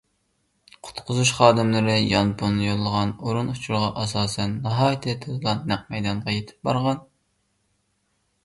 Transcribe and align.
قۇتقۇزۇش 0.85 1.31
خادىملىرى 1.39 1.97
يانفون 2.13 2.57
يوللىغان 2.65 3.13
ئورۇن 3.27 3.53
ئۇچۇرىغا 3.53 3.91
ئاساسەن، 4.05 4.57
ناھايىتى 4.65 5.17
تېزلا 5.27 5.55
نەق 5.73 5.85
مەيدانغا 5.95 6.37
يېتىپ 6.39 6.71
بارغان. 6.71 7.05